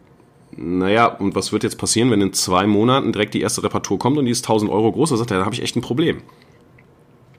naja, 0.57 1.07
und 1.07 1.35
was 1.35 1.53
wird 1.53 1.63
jetzt 1.63 1.79
passieren, 1.79 2.11
wenn 2.11 2.21
in 2.21 2.33
zwei 2.33 2.67
Monaten 2.67 3.13
direkt 3.13 3.35
die 3.35 3.41
erste 3.41 3.63
Reparatur 3.63 3.99
kommt 3.99 4.19
und 4.19 4.27
die 4.27 4.31
ist 4.31 4.45
1000 4.45 4.71
Euro 4.71 4.93
groß? 4.93 5.11
Da 5.11 5.17
sagt 5.17 5.31
er, 5.31 5.39
da 5.39 5.45
habe 5.45 5.55
ich 5.55 5.63
echt 5.63 5.77
ein 5.77 5.81
Problem. 5.81 6.23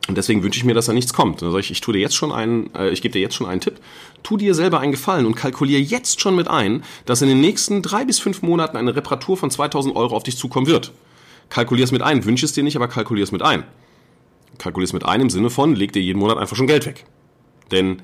Und 0.07 0.17
deswegen 0.17 0.43
wünsche 0.43 0.59
ich 0.59 0.65
mir, 0.65 0.75
dass 0.75 0.85
da 0.85 0.93
nichts 0.93 1.13
kommt. 1.13 1.41
Also 1.41 1.57
ich, 1.57 1.71
ich 1.71 1.81
tue 1.81 1.93
dir 1.93 1.99
jetzt 1.99 2.15
schon 2.15 2.31
einen, 2.31 2.73
äh, 2.75 2.89
ich 2.89 3.01
gebe 3.01 3.13
dir 3.13 3.21
jetzt 3.21 3.35
schon 3.35 3.47
einen 3.47 3.61
Tipp. 3.61 3.79
Tu 4.21 4.37
dir 4.37 4.53
selber 4.53 4.79
einen 4.79 4.91
Gefallen 4.91 5.25
und 5.25 5.35
kalkuliere 5.35 5.81
jetzt 5.81 6.21
schon 6.21 6.35
mit 6.35 6.47
ein, 6.47 6.83
dass 7.05 7.21
in 7.21 7.29
den 7.29 7.41
nächsten 7.41 7.81
drei 7.81 8.05
bis 8.05 8.19
fünf 8.19 8.41
Monaten 8.41 8.77
eine 8.77 8.95
Reparatur 8.95 9.35
von 9.37 9.49
2000 9.49 9.95
Euro 9.95 10.15
auf 10.15 10.23
dich 10.23 10.37
zukommen 10.37 10.67
wird. 10.67 10.91
Kalkulier 11.49 11.85
es 11.85 11.91
mit 11.91 12.03
ein. 12.03 12.23
Wünsche 12.25 12.45
es 12.45 12.53
dir 12.53 12.63
nicht, 12.63 12.75
aber 12.75 12.87
kalkulier 12.87 13.23
es 13.23 13.31
mit 13.31 13.41
ein. 13.41 13.63
Kalkulier 14.59 14.85
es 14.85 14.93
mit 14.93 15.05
ein 15.05 15.21
im 15.21 15.29
Sinne 15.29 15.49
von, 15.49 15.75
leg 15.75 15.91
dir 15.91 16.01
jeden 16.01 16.19
Monat 16.19 16.37
einfach 16.37 16.55
schon 16.55 16.67
Geld 16.67 16.85
weg. 16.85 17.05
Denn 17.71 18.01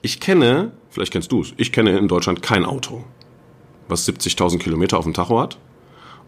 ich 0.00 0.20
kenne, 0.20 0.72
vielleicht 0.90 1.12
kennst 1.12 1.30
du 1.32 1.42
es, 1.42 1.52
ich 1.58 1.70
kenne 1.70 1.98
in 1.98 2.08
Deutschland 2.08 2.42
kein 2.42 2.64
Auto, 2.64 3.04
was 3.92 4.08
70.000 4.08 4.58
Kilometer 4.58 4.98
auf 4.98 5.04
dem 5.04 5.14
Tacho 5.14 5.38
hat 5.40 5.58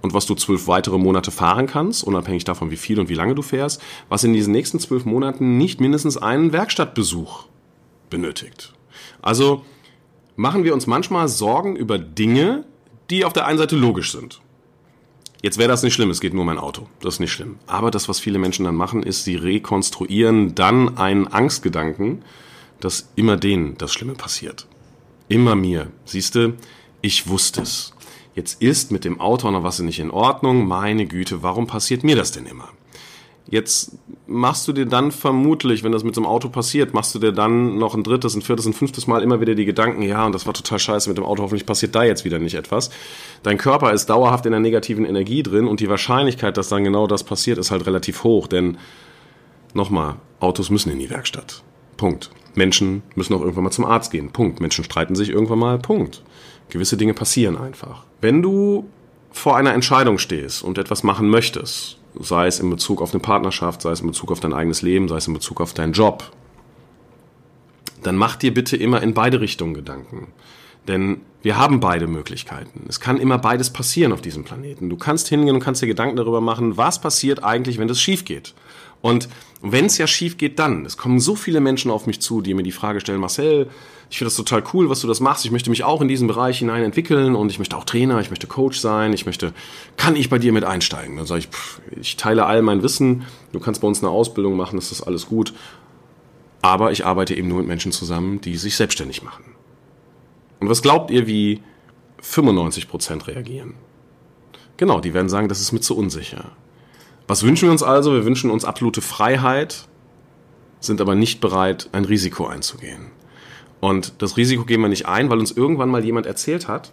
und 0.03 0.13
was 0.13 0.27
du 0.27 0.35
zwölf 0.35 0.69
weitere 0.69 0.99
Monate 0.99 1.31
fahren 1.31 1.67
kannst, 1.67 2.05
unabhängig 2.05 2.45
davon, 2.45 2.71
wie 2.71 2.77
viel 2.77 3.01
und 3.01 3.09
wie 3.09 3.15
lange 3.15 3.35
du 3.35 3.43
fährst, 3.43 3.81
was 4.09 4.23
in 4.23 4.35
diesen 4.35 4.53
nächsten 4.53 4.79
zwölf 4.79 5.05
Monaten 5.05 5.57
nicht 5.57 5.81
mindestens 5.81 6.17
einen 6.17 6.53
Werkstattbesuch 6.53 7.47
benötigt. 8.11 8.75
Also 9.23 9.65
machen 10.37 10.65
wir 10.65 10.75
uns 10.75 10.87
manchmal 10.87 11.29
Sorgen 11.29 11.75
über 11.75 11.99
Dinge, 11.99 12.65
die 13.11 13.25
auf 13.25 13.33
der 13.33 13.47
einen 13.47 13.59
Seite 13.59 13.77
logisch 13.77 14.13
sind. 14.13 14.41
Jetzt 15.43 15.59
wäre 15.59 15.69
das 15.69 15.83
nicht 15.83 15.95
schlimm, 15.95 16.11
es 16.11 16.21
geht 16.21 16.33
nur 16.33 16.43
um 16.43 16.47
mein 16.47 16.59
Auto. 16.59 16.87
Das 17.01 17.15
ist 17.15 17.21
nicht 17.21 17.33
schlimm. 17.33 17.57
Aber 17.67 17.91
das, 17.91 18.09
was 18.09 18.19
viele 18.19 18.39
Menschen 18.39 18.65
dann 18.65 18.77
machen, 18.77 19.03
ist, 19.03 19.25
sie 19.25 19.37
rekonstruieren 19.37 20.55
dann 20.55 20.97
einen 20.97 21.27
Angstgedanken, 21.27 22.23
dass 22.81 23.11
immer 23.17 23.37
denen 23.37 23.77
das 23.77 23.93
Schlimme 23.93 24.15
passiert. 24.15 24.67
Immer 25.29 25.55
mir. 25.55 25.89
Siehste, 26.05 26.55
ich 27.05 27.29
wusste 27.29 27.61
es. 27.61 27.93
Jetzt 28.35 28.63
ist 28.63 28.91
mit 28.91 29.05
dem 29.05 29.21
Auto 29.21 29.51
noch 29.51 29.63
was 29.63 29.79
nicht 29.81 30.01
in 30.01 30.11
Ordnung. 30.11 30.67
Meine 30.67 31.05
Güte, 31.05 31.43
warum 31.43 31.67
passiert 31.67 32.03
mir 32.03 32.17
das 32.17 32.33
denn 32.33 32.47
immer? 32.47 32.71
Jetzt 33.47 33.99
machst 34.27 34.67
du 34.67 34.73
dir 34.73 34.87
dann 34.87 35.13
vermutlich, 35.13 35.85
wenn 35.85 35.93
das 35.93 36.03
mit 36.03 36.15
so 36.15 36.23
einem 36.23 36.31
Auto 36.31 36.49
passiert, 36.49 36.95
machst 36.95 37.15
du 37.15 37.19
dir 37.19 37.33
dann 37.33 37.77
noch 37.77 37.95
ein 37.95 38.03
drittes, 38.03 38.35
ein 38.35 38.41
viertes, 38.41 38.65
ein 38.65 38.73
fünftes 38.73 39.07
Mal 39.07 39.23
immer 39.23 39.39
wieder 39.43 39.55
die 39.55 39.67
Gedanken, 39.67 40.01
ja, 40.01 40.25
und 40.25 40.35
das 40.35 40.47
war 40.47 40.55
total 40.55 40.79
scheiße 40.79 41.11
mit 41.11 41.19
dem 41.19 41.27
Auto, 41.27 41.43
hoffentlich 41.43 41.67
passiert 41.67 41.95
da 41.95 42.05
jetzt 42.05 42.25
wieder 42.25 42.39
nicht 42.39 42.55
etwas. 42.55 42.89
Dein 43.43 43.59
Körper 43.59 43.93
ist 43.93 44.07
dauerhaft 44.07 44.47
in 44.47 44.53
der 44.53 44.61
negativen 44.61 45.05
Energie 45.05 45.43
drin 45.43 45.67
und 45.69 45.81
die 45.81 45.91
Wahrscheinlichkeit, 45.91 46.57
dass 46.57 46.71
dann 46.71 46.85
genau 46.85 47.07
das 47.07 47.23
passiert, 47.23 47.59
ist 47.59 47.71
halt 47.71 47.85
relativ 47.85 48.25
hoch, 48.25 48.47
denn 48.47 48.79
nochmal, 49.75 50.17
Autos 50.41 50.71
müssen 50.71 50.91
in 50.91 50.99
die 50.99 51.11
Werkstatt. 51.11 51.63
Punkt. 51.99 52.31
Menschen 52.57 53.03
müssen 53.15 53.35
auch 53.35 53.41
irgendwann 53.41 53.65
mal 53.65 53.71
zum 53.71 53.85
Arzt 53.85 54.11
gehen. 54.11 54.31
Punkt. 54.31 54.61
Menschen 54.61 54.85
streiten 54.85 55.15
sich 55.15 55.31
irgendwann 55.31 55.59
mal. 55.59 55.79
Punkt. 55.79 56.23
Gewisse 56.69 56.97
Dinge 56.97 57.15
passieren 57.15 57.57
einfach. 57.57 58.05
Wenn 58.21 58.43
du 58.43 58.89
vor 59.31 59.57
einer 59.57 59.75
Entscheidung 59.75 60.19
stehst 60.19 60.63
und 60.63 60.79
etwas 60.79 61.03
machen 61.03 61.29
möchtest, 61.29 61.99
sei 62.19 62.47
es 62.47 62.61
in 62.61 62.71
Bezug 62.71 63.03
auf 63.03 63.13
eine 63.13 63.21
Partnerschaft, 63.21 63.83
sei 63.83 63.91
es 63.91 64.01
in 64.01 64.07
Bezug 64.07 64.31
auf 64.31 64.41
dein 64.41 64.53
eigenes 64.53 64.83
Leben, 64.83 65.09
sei 65.09 65.17
es 65.17 65.27
in 65.27 65.35
Bezug 65.35 65.61
auf 65.61 65.75
deinen 65.75 65.93
Job, 65.93 66.31
dann 68.03 68.17
mach 68.17 68.37
dir 68.37 68.55
bitte 68.55 68.77
immer 68.77 69.03
in 69.03 69.15
beide 69.15 69.41
Richtungen 69.41 69.75
Gedanken. 69.75 70.29
Denn 70.87 71.23
wir 71.43 71.57
haben 71.57 71.81
beide 71.81 72.07
Möglichkeiten. 72.07 72.85
Es 72.89 73.01
kann 73.01 73.19
immer 73.19 73.39
beides 73.39 73.71
passieren 73.71 74.13
auf 74.13 74.21
diesem 74.21 74.45
Planeten. 74.45 74.91
Du 74.91 74.97
kannst 74.97 75.29
hingehen 75.29 75.55
und 75.55 75.63
kannst 75.63 75.83
dir 75.83 75.87
Gedanken 75.87 76.17
darüber 76.17 76.41
machen, 76.41 76.77
was 76.77 77.01
passiert 77.01 77.43
eigentlich, 77.43 77.79
wenn 77.79 77.89
das 77.89 78.01
schief 78.01 78.25
geht. 78.25 78.55
Und 79.01 79.29
wenn 79.73 79.87
es 79.87 79.97
ja 79.97 80.07
schief 80.07 80.37
geht, 80.37 80.59
dann. 80.59 80.85
Es 80.85 80.97
kommen 80.97 81.21
so 81.21 81.35
viele 81.37 81.61
Menschen 81.61 81.91
auf 81.91 82.07
mich 82.07 82.21
zu, 82.21 82.43
die 82.43 82.53
mir 82.53 82.63
die 82.63 82.73
Frage 82.73 83.01
stellen, 83.01 83.21
Marcel, 83.21 83.71
ich 84.11 84.19
finde 84.19 84.29
das 84.29 84.37
total 84.37 84.63
cool, 84.75 84.91
was 84.91 85.01
du 85.01 85.09
das 85.09 85.21
machst. 85.21 85.45
Ich 85.45 85.51
möchte 85.51 85.71
mich 85.71 85.85
auch 85.85 86.03
in 86.03 86.09
diesen 86.09 86.29
Bereich 86.29 86.59
hinein 86.59 86.85
entwickeln 86.85 87.35
und 87.35 87.51
ich 87.51 87.59
möchte 87.59 87.77
auch 87.77 87.85
Trainer, 87.85 88.21
ich 88.21 88.29
möchte 88.31 88.47
Coach 88.47 88.79
sein, 88.79 89.13
ich 89.15 89.25
möchte, 89.25 89.55
kann 89.97 90.17
ich 90.17 90.29
bei 90.29 90.39
dir 90.39 90.53
mit 90.53 90.65
einsteigen? 90.65 91.17
Dann 91.17 91.27
sage 91.27 91.41
ich, 91.41 91.47
pff, 91.49 91.81
ich 91.99 92.17
teile 92.17 92.47
all 92.47 92.63
mein 92.63 92.83
Wissen, 92.83 93.25
du 93.53 93.61
kannst 93.61 93.81
bei 93.81 93.89
uns 93.89 94.03
eine 94.03 94.11
Ausbildung 94.11 94.57
machen, 94.57 94.77
das 94.77 94.93
ist 94.93 95.03
alles 95.03 95.27
gut. 95.27 95.55
Aber 96.61 96.93
ich 96.93 97.07
arbeite 97.07 97.35
eben 97.35 97.49
nur 97.49 97.59
mit 97.59 97.67
Menschen 97.67 97.93
zusammen, 97.93 98.41
die 98.41 98.57
sich 98.57 98.77
selbstständig 98.77 99.23
machen. 99.23 99.45
Und 100.61 100.69
was 100.69 100.83
glaubt 100.83 101.11
ihr, 101.11 101.27
wie 101.27 101.63
95 102.21 102.89
Prozent 102.89 103.27
reagieren? 103.29 103.75
Genau, 104.77 105.01
die 105.01 105.15
werden 105.15 105.29
sagen, 105.29 105.49
das 105.49 105.61
ist 105.61 105.73
mir 105.73 105.81
zu 105.81 105.97
unsicher. 105.97 106.53
Was 107.27 107.43
wünschen 107.43 107.67
wir 107.67 107.73
uns 107.73 107.83
also? 107.83 108.13
Wir 108.13 108.25
wünschen 108.25 108.51
uns 108.51 108.65
absolute 108.65 109.01
Freiheit, 109.01 109.89
sind 110.81 111.01
aber 111.01 111.15
nicht 111.15 111.41
bereit, 111.41 111.89
ein 111.93 112.05
Risiko 112.05 112.47
einzugehen. 112.47 113.11
Und 113.81 114.15
das 114.23 114.37
Risiko 114.37 114.65
gehen 114.65 114.81
wir 114.81 114.89
nicht 114.89 115.07
ein, 115.07 115.31
weil 115.31 115.39
uns 115.39 115.53
irgendwann 115.53 115.89
mal 115.89 116.05
jemand 116.05 116.27
erzählt 116.27 116.69
hat, 116.69 116.93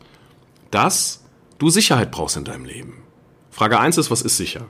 dass 0.72 1.24
du 1.58 1.70
Sicherheit 1.70 2.12
brauchst 2.12 2.38
in 2.38 2.46
deinem 2.46 2.66
Leben. 2.66 3.04
Frage 3.50 3.80
1 3.80 3.98
ist, 3.98 4.12
was 4.12 4.22
ist 4.22 4.38
sicher? 4.38 4.66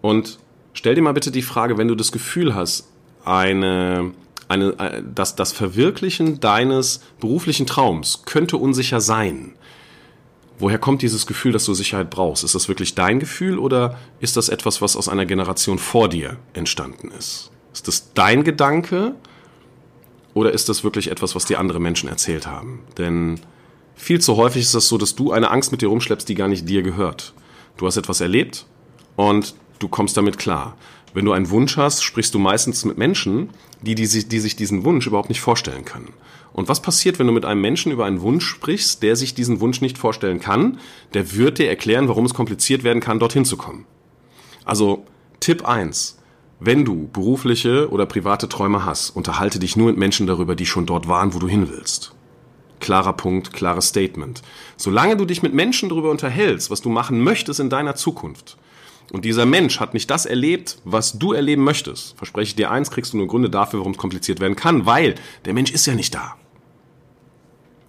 Und 0.00 0.38
stell 0.72 0.94
dir 0.94 1.02
mal 1.02 1.12
bitte 1.12 1.30
die 1.30 1.42
Frage, 1.42 1.78
wenn 1.78 1.88
du 1.88 1.94
das 1.94 2.12
Gefühl 2.12 2.54
hast, 2.54 2.88
eine, 3.24 4.12
eine, 4.48 4.78
äh, 4.78 5.02
dass 5.14 5.36
das 5.36 5.52
Verwirklichen 5.52 6.40
deines 6.40 7.00
beruflichen 7.20 7.66
Traums 7.66 8.22
könnte 8.24 8.56
unsicher 8.56 9.00
sein, 9.00 9.54
Woher 10.62 10.78
kommt 10.78 11.02
dieses 11.02 11.26
Gefühl, 11.26 11.50
dass 11.50 11.64
du 11.64 11.74
Sicherheit 11.74 12.08
brauchst? 12.08 12.44
Ist 12.44 12.54
das 12.54 12.68
wirklich 12.68 12.94
dein 12.94 13.18
Gefühl 13.18 13.58
oder 13.58 13.98
ist 14.20 14.36
das 14.36 14.48
etwas, 14.48 14.80
was 14.80 14.94
aus 14.94 15.08
einer 15.08 15.26
Generation 15.26 15.76
vor 15.76 16.08
dir 16.08 16.36
entstanden 16.52 17.10
ist? 17.10 17.50
Ist 17.72 17.88
das 17.88 18.12
dein 18.14 18.44
Gedanke 18.44 19.16
oder 20.34 20.52
ist 20.52 20.68
das 20.68 20.84
wirklich 20.84 21.10
etwas, 21.10 21.34
was 21.34 21.46
dir 21.46 21.58
andere 21.58 21.80
Menschen 21.80 22.08
erzählt 22.08 22.46
haben? 22.46 22.84
Denn 22.96 23.40
viel 23.96 24.20
zu 24.20 24.36
häufig 24.36 24.62
ist 24.62 24.76
das 24.76 24.86
so, 24.86 24.98
dass 24.98 25.16
du 25.16 25.32
eine 25.32 25.50
Angst 25.50 25.72
mit 25.72 25.82
dir 25.82 25.88
rumschleppst, 25.88 26.28
die 26.28 26.36
gar 26.36 26.46
nicht 26.46 26.68
dir 26.68 26.84
gehört. 26.84 27.34
Du 27.76 27.84
hast 27.88 27.96
etwas 27.96 28.20
erlebt 28.20 28.64
und 29.16 29.56
du 29.80 29.88
kommst 29.88 30.16
damit 30.16 30.38
klar. 30.38 30.76
Wenn 31.12 31.24
du 31.24 31.32
einen 31.32 31.50
Wunsch 31.50 31.76
hast, 31.76 32.04
sprichst 32.04 32.34
du 32.34 32.38
meistens 32.38 32.84
mit 32.84 32.98
Menschen, 32.98 33.50
die, 33.80 33.96
die, 33.96 34.06
die 34.06 34.38
sich 34.38 34.54
diesen 34.54 34.84
Wunsch 34.84 35.08
überhaupt 35.08 35.28
nicht 35.28 35.40
vorstellen 35.40 35.84
können. 35.84 36.12
Und 36.52 36.68
was 36.68 36.82
passiert, 36.82 37.18
wenn 37.18 37.26
du 37.26 37.32
mit 37.32 37.44
einem 37.44 37.60
Menschen 37.60 37.92
über 37.92 38.04
einen 38.04 38.20
Wunsch 38.20 38.46
sprichst, 38.46 39.02
der 39.02 39.16
sich 39.16 39.34
diesen 39.34 39.60
Wunsch 39.60 39.80
nicht 39.80 39.96
vorstellen 39.96 40.40
kann? 40.40 40.78
Der 41.14 41.34
wird 41.34 41.58
dir 41.58 41.68
erklären, 41.68 42.08
warum 42.08 42.26
es 42.26 42.34
kompliziert 42.34 42.84
werden 42.84 43.00
kann, 43.00 43.18
dorthin 43.18 43.44
zu 43.44 43.56
kommen. 43.56 43.86
Also 44.64 45.06
Tipp 45.40 45.66
eins: 45.66 46.18
Wenn 46.60 46.84
du 46.84 47.08
berufliche 47.12 47.90
oder 47.90 48.06
private 48.06 48.48
Träume 48.48 48.84
hast, 48.84 49.10
unterhalte 49.10 49.58
dich 49.58 49.76
nur 49.76 49.88
mit 49.88 49.96
Menschen 49.96 50.26
darüber, 50.26 50.54
die 50.54 50.66
schon 50.66 50.86
dort 50.86 51.08
waren, 51.08 51.34
wo 51.34 51.38
du 51.38 51.48
hin 51.48 51.68
willst. 51.70 52.14
Klarer 52.80 53.12
Punkt, 53.12 53.52
klares 53.52 53.88
Statement. 53.88 54.42
Solange 54.76 55.16
du 55.16 55.24
dich 55.24 55.42
mit 55.42 55.54
Menschen 55.54 55.88
darüber 55.88 56.10
unterhältst, 56.10 56.70
was 56.70 56.82
du 56.82 56.90
machen 56.90 57.20
möchtest 57.22 57.60
in 57.60 57.70
deiner 57.70 57.94
Zukunft, 57.94 58.56
und 59.12 59.24
dieser 59.24 59.46
Mensch 59.46 59.78
hat 59.78 59.94
nicht 59.94 60.10
das 60.10 60.26
erlebt, 60.26 60.78
was 60.84 61.18
du 61.18 61.32
erleben 61.32 61.64
möchtest, 61.64 62.16
verspreche 62.16 62.50
ich 62.50 62.56
dir 62.56 62.70
eins, 62.70 62.90
kriegst 62.90 63.12
du 63.12 63.18
nur 63.18 63.26
Gründe 63.26 63.50
dafür, 63.50 63.80
warum 63.80 63.92
es 63.92 63.98
kompliziert 63.98 64.40
werden 64.40 64.56
kann, 64.56 64.86
weil 64.86 65.16
der 65.44 65.54
Mensch 65.54 65.70
ist 65.70 65.86
ja 65.86 65.94
nicht 65.94 66.14
da. 66.14 66.36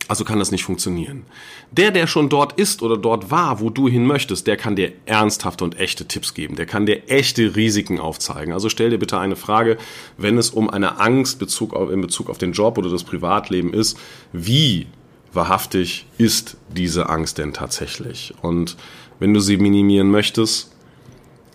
Also 0.08 0.26
kann 0.26 0.40
das 0.40 0.52
nicht 0.52 0.66
funktionieren. 0.66 1.26
Der, 1.72 1.92
der 1.92 2.08
schon 2.08 2.28
dort 2.28 2.60
ist 2.60 2.82
oder 2.82 2.98
dort 2.98 3.32
war, 3.32 3.62
wo 3.62 3.70
du 3.70 3.88
hin 3.88 4.06
möchtest, 4.06 4.48
der 4.48 4.58
kann 4.58 4.76
dir 4.76 4.92
ernsthafte 5.06 5.64
und 5.64 5.80
echte 5.80 6.06
Tipps 6.06 6.34
geben. 6.34 6.56
Der 6.56 6.66
kann 6.66 6.86
dir 6.86 7.04
echte 7.08 7.56
Risiken 7.56 8.00
aufzeigen. 8.00 8.54
Also 8.54 8.68
stell 8.68 8.90
dir 8.90 8.98
bitte 8.98 9.18
eine 9.18 9.38
Frage, 9.38 9.78
wenn 10.18 10.38
es 10.38 10.50
um 10.50 10.70
eine 10.70 11.00
Angst 11.00 11.40
Bezug 11.40 11.74
auf, 11.74 11.90
in 11.90 12.02
Bezug 12.02 12.30
auf 12.30 12.38
den 12.38 12.52
Job 12.52 12.78
oder 12.78 12.90
das 12.90 13.06
Privatleben 13.06 13.74
ist, 13.74 13.98
wie 14.34 14.88
wahrhaftig 15.32 16.06
ist 16.18 16.58
diese 16.70 17.10
Angst 17.10 17.38
denn 17.38 17.54
tatsächlich? 17.54 18.34
Und 18.42 18.76
wenn 19.20 19.34
du 19.34 19.40
sie 19.40 19.58
minimieren 19.58 20.12
möchtest, 20.12 20.76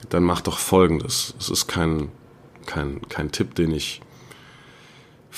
dann 0.09 0.23
mach 0.23 0.41
doch 0.41 0.59
Folgendes. 0.59 1.35
Es 1.39 1.51
ist 1.51 1.67
kein, 1.67 2.09
kein, 2.65 3.03
kein 3.09 3.31
Tipp, 3.31 3.55
den 3.55 3.73
ich 3.73 4.01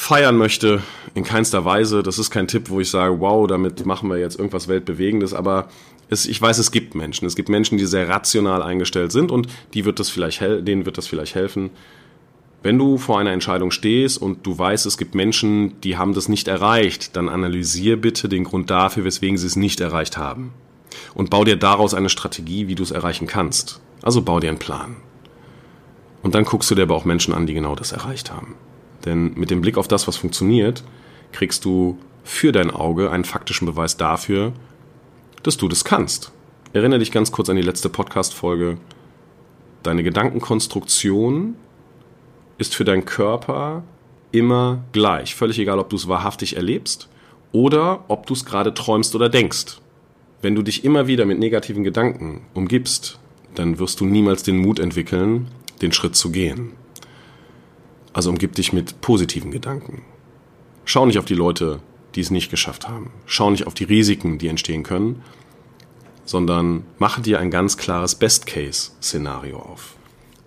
feiern 0.01 0.39
möchte, 0.39 0.83
in 1.15 1.25
keinster 1.25 1.67
Weise. 1.67 2.03
Das 2.03 2.19
ist 2.19 2.31
kein 2.31 2.49
Tipp, 2.49 2.71
wo 2.71 2.81
ich 2.81 2.89
sage, 2.89 3.21
wow, 3.21 3.47
damit 3.47 3.85
machen 3.85 4.09
wir 4.09 4.17
jetzt 4.17 4.39
irgendwas 4.39 4.67
Weltbewegendes, 4.67 5.35
aber 5.35 5.69
es, 6.09 6.25
ich 6.25 6.41
weiß, 6.41 6.57
es 6.57 6.73
gibt 6.73 6.95
Menschen. 6.95 7.27
Es 7.27 7.37
gibt 7.37 7.51
Menschen, 7.51 7.77
die 7.77 7.85
sehr 7.85 8.09
rational 8.09 8.63
eingestellt 8.63 9.13
sind 9.13 9.31
und 9.31 9.49
die 9.75 9.85
wird 9.85 10.01
das 10.01 10.09
vielleicht 10.09 10.41
denen 10.41 10.87
wird 10.87 10.97
das 10.97 11.07
vielleicht 11.07 11.35
helfen. 11.35 11.69
Wenn 12.63 12.79
du 12.79 12.97
vor 12.97 13.19
einer 13.19 13.33
Entscheidung 13.33 13.71
stehst 13.71 14.21
und 14.21 14.47
du 14.47 14.59
weißt, 14.59 14.87
es 14.87 14.97
gibt 14.97 15.15
Menschen, 15.15 15.79
die 15.83 15.99
haben 15.99 16.15
das 16.15 16.31
nicht 16.31 16.49
erreicht, 16.49 17.15
dann 17.15 17.29
analysier 17.29 18.01
bitte 18.01 18.31
den 18.31 18.45
Grund 18.45 18.71
dafür, 18.71 19.05
weswegen 19.05 19.37
sie 19.37 19.47
es 19.47 19.57
nicht 19.57 19.81
erreicht 19.81 20.17
haben. 20.17 20.55
Und 21.15 21.29
bau 21.29 21.45
dir 21.45 21.57
daraus 21.57 21.93
eine 21.93 22.09
Strategie, 22.09 22.69
wie 22.69 22.75
du 22.75 22.83
es 22.83 22.91
erreichen 22.91 23.27
kannst. 23.27 23.83
Also 24.01 24.23
bau 24.23 24.41
dir 24.41 24.49
einen 24.49 24.59
Plan. 24.59 24.97
Und 26.23 26.35
dann 26.35 26.45
guckst 26.45 26.71
du 26.71 26.75
dir 26.75 26.83
aber 26.83 26.97
auch 26.97 27.05
Menschen 27.05 27.35
an, 27.35 27.47
die 27.47 27.55
genau 27.55 27.75
das 27.75 27.93
erreicht 27.93 28.33
haben. 28.33 28.55
Denn 29.05 29.35
mit 29.35 29.51
dem 29.51 29.61
Blick 29.61 29.79
auf 29.79 29.89
das, 29.89 30.07
was 30.07 30.17
funktioniert, 30.17 30.83
kriegst 31.33 31.65
du 31.65 31.99
für 32.25 32.53
dein 32.53 32.71
Auge 32.71 33.11
einen 33.11 33.25
faktischen 33.25 33.67
Beweis 33.67 33.97
dafür, 33.97 34.53
dass 35.43 35.57
du 35.57 35.69
das 35.69 35.85
kannst. 35.85 36.33
Erinnere 36.73 37.01
dich 37.01 37.13
ganz 37.13 37.33
kurz 37.33 37.49
an 37.49 37.57
die 37.57 37.63
letzte 37.63 37.89
Podcast-Folge. 37.89 38.79
Deine 39.83 40.03
Gedankenkonstruktion 40.03 41.57
ist 42.59 42.75
für 42.75 42.85
deinen 42.85 43.07
Körper 43.07 43.83
immer 44.33 44.85
gleich. 44.93 45.35
Völlig 45.35 45.59
egal, 45.59 45.79
ob 45.79 45.89
du 45.89 45.97
es 45.97 46.09
wahrhaftig 46.09 46.57
erlebst 46.57 47.09
oder 47.53 48.05
ob 48.09 48.27
du 48.27 48.35
es 48.35 48.45
gerade 48.45 48.75
träumst 48.75 49.15
oder 49.15 49.29
denkst. 49.29 49.81
Wenn 50.43 50.55
du 50.55 50.63
dich 50.63 50.85
immer 50.85 51.07
wieder 51.07 51.25
mit 51.25 51.39
negativen 51.39 51.85
Gedanken 51.85 52.43
umgibst, 52.55 53.19
dann 53.55 53.79
wirst 53.79 54.01
du 54.01 54.07
niemals 54.07 54.43
den 54.43 54.59
Mut 54.59 54.79
entwickeln, 54.79 55.49
den 55.83 55.93
Schritt 55.93 56.17
zu 56.17 56.31
gehen. 56.31 56.73
Also 58.13 58.31
umgib 58.31 58.55
dich 58.55 58.73
mit 58.73 59.01
positiven 59.01 59.51
Gedanken. 59.51 60.03
Schau 60.85 61.07
nicht 61.07 61.19
auf 61.19 61.25
die 61.25 61.35
Leute, 61.35 61.81
die 62.15 62.21
es 62.21 62.31
nicht 62.31 62.51
geschafft 62.51 62.89
haben. 62.89 63.11
Schau 63.27 63.51
nicht 63.51 63.67
auf 63.67 63.75
die 63.75 63.85
Risiken, 63.85 64.39
die 64.39 64.49
entstehen 64.49 64.83
können, 64.83 65.23
sondern 66.25 66.85
mache 66.99 67.21
dir 67.21 67.39
ein 67.39 67.51
ganz 67.51 67.77
klares 67.77 68.17
Best-Case-Szenario 68.17 69.59
auf. 69.59 69.95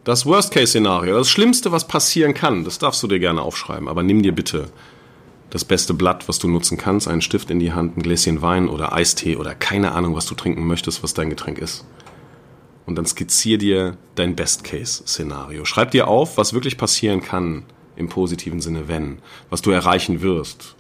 Das 0.04 0.26
Worst-Case-Szenario, 0.26 1.18
das 1.18 1.30
Schlimmste, 1.30 1.72
was 1.72 1.88
passieren 1.88 2.34
kann, 2.34 2.66
das 2.66 2.80
darfst 2.80 3.02
du 3.04 3.08
dir 3.08 3.20
gerne 3.20 3.42
aufschreiben, 3.42 3.88
aber 3.88 4.04
nimm 4.04 4.22
dir 4.22 4.34
bitte 4.34 4.70
das 5.50 5.64
beste 5.64 5.94
Blatt, 5.94 6.28
was 6.28 6.40
du 6.40 6.50
nutzen 6.50 6.78
kannst, 6.78 7.08
einen 7.08 7.22
Stift 7.22 7.50
in 7.50 7.60
die 7.60 7.72
Hand, 7.72 7.96
ein 7.96 8.02
Gläschen 8.02 8.42
Wein 8.42 8.68
oder 8.68 8.92
Eistee 8.92 9.38
oder 9.38 9.56
keine 9.56 9.94
Ahnung, 9.94 10.16
was 10.16 10.26
du 10.26 10.36
trinken 10.36 10.68
möchtest, 10.68 11.04
was 11.04 11.14
dein 11.14 11.30
Getränk 11.30 11.60
ist 11.60 11.86
und 12.86 12.96
dann 12.96 13.06
skizzier 13.06 13.58
dir 13.58 13.98
dein 14.16 14.36
Best-Case-Szenario. 14.36 15.66
Schreib 15.66 15.92
dir 15.92 16.08
auf, 16.08 16.38
was 16.38 16.54
wirklich 16.54 16.78
passieren 16.78 17.22
kann 17.22 17.64
im 17.96 18.10
positiven 18.10 18.62
Sinne, 18.62 18.88
wenn, 18.88 19.20
was 19.50 19.62
du 19.62 19.72
erreichen 19.72 20.22
wirst, 20.22 20.76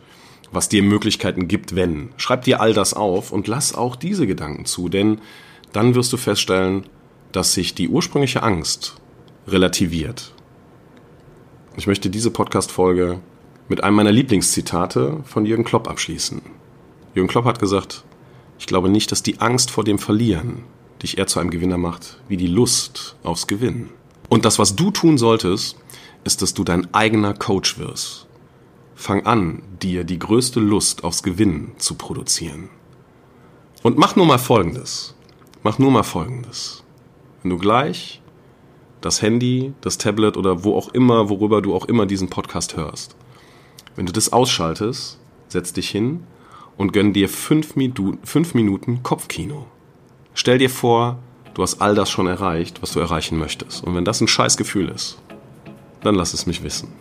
was 0.52 0.70
dir 0.70 0.84
Möglichkeiten 0.84 1.48
gibt, 1.48 1.76
wenn. 1.76 2.10
Schreib 2.18 2.44
dir 2.44 2.60
all 2.60 2.74
das 2.74 2.94
auf 2.94 3.32
und 3.32 3.48
lass 3.48 3.74
auch 3.74 3.96
diese 3.96 4.28
Gedanken 4.28 4.66
zu, 4.66 4.90
denn 4.90 5.20
dann 5.72 5.96
wirst 5.96 6.14
du 6.14 6.18
feststellen, 6.18 6.86
dass 7.32 7.54
sich 7.54 7.74
die 7.74 7.90
ursprüngliche 7.90 8.44
Angst 8.44 8.96
relativiert. 9.48 10.34
Ich 11.76 11.88
möchte 11.88 12.10
diese 12.10 12.30
Podcast-Folge 12.30 13.20
mit 13.68 13.84
einem 13.84 13.96
meiner 13.96 14.12
Lieblingszitate 14.12 15.22
von 15.24 15.46
Jürgen 15.46 15.64
Klopp 15.64 15.88
abschließen. 15.88 16.42
Jürgen 17.16 17.30
Klopp 17.30 17.46
hat 17.46 17.60
gesagt, 17.60 18.04
ich 18.60 18.68
glaube 18.68 18.90
nicht, 18.90 19.12
dass 19.12 19.24
die 19.24 19.40
Angst 19.42 19.72
vor 19.72 19.84
dem 19.84 19.98
Verlieren 19.98 20.64
dich 21.04 21.18
eher 21.18 21.28
zu 21.28 21.40
einem 21.40 21.52
Gewinner 21.52 21.78
macht, 21.78 22.18
wie 22.28 22.38
die 22.38 22.48
Lust 22.48 23.16
aufs 23.24 23.48
Gewinnen. 23.48 23.90
Und 24.30 24.46
das, 24.46 24.58
was 24.58 24.76
du 24.76 24.90
tun 24.90 25.18
solltest, 25.18 25.78
ist, 26.24 26.42
dass 26.42 26.54
du 26.54 26.64
dein 26.64 26.94
eigener 26.94 27.34
Coach 27.34 27.78
wirst. 27.78 28.28
Fang 28.96 29.26
an, 29.26 29.62
dir 29.82 30.04
die 30.04 30.20
größte 30.20 30.60
Lust 30.60 31.04
aufs 31.04 31.24
Gewinnen 31.24 31.74
zu 31.78 31.96
produzieren. 31.96 32.70
Und 33.84 33.98
mach 33.98 34.16
nur 34.16 34.26
mal 34.26 34.40
Folgendes. 34.40 35.14
Mach 35.62 35.78
nur 35.78 35.92
mal 35.92 36.04
Folgendes. 36.04 36.84
Wenn 37.42 37.52
du 37.52 37.58
gleich 37.58 38.22
das 39.02 39.22
Handy, 39.22 39.74
das 39.82 39.98
Tablet 39.98 40.38
oder 40.38 40.64
wo 40.64 40.78
auch 40.78 40.90
immer, 40.94 41.30
worüber 41.30 41.62
du 41.62 41.76
auch 41.76 41.86
immer 41.86 42.06
diesen 42.06 42.30
Podcast 42.30 42.78
hörst, 42.78 43.18
wenn 43.96 44.06
du 44.06 44.14
das 44.14 44.32
ausschaltest, 44.32 45.20
setz 45.50 45.74
dich 45.74 45.90
hin 45.90 46.24
und 46.78 46.94
gönn 46.94 47.14
dir 47.14 47.28
fünf, 47.28 47.76
Minuten, 47.76 48.20
fünf 48.24 48.54
Minuten 48.54 49.04
Kopfkino. 49.04 49.68
Stell 50.36 50.58
dir 50.58 50.70
vor, 50.70 51.20
du 51.54 51.62
hast 51.62 51.80
all 51.80 51.94
das 51.94 52.10
schon 52.10 52.26
erreicht, 52.26 52.82
was 52.82 52.92
du 52.94 53.00
erreichen 53.00 53.38
möchtest. 53.38 53.84
Und 53.84 53.96
wenn 53.96 54.04
das 54.04 54.20
ein 54.20 54.28
scheiß 54.28 54.58
Gefühl 54.58 54.90
ist, 54.90 55.20
dann 56.02 56.16
lass 56.16 56.34
es 56.34 56.48
mich 56.48 56.64
wissen. 56.64 56.92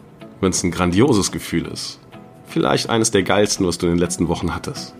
Wenn 0.42 0.50
es 0.50 0.62
ein 0.62 0.70
grandioses 0.70 1.32
Gefühl 1.32 1.66
ist, 1.66 1.98
vielleicht 2.46 2.90
eines 2.90 3.10
der 3.10 3.22
geilsten, 3.22 3.66
was 3.66 3.78
du 3.78 3.86
in 3.86 3.92
den 3.92 3.98
letzten 3.98 4.28
Wochen 4.28 4.54
hattest, 4.54 4.94